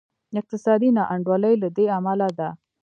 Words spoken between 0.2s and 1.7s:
اقتصادي نا انډولي له